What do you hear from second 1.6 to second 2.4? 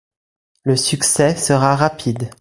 rapide.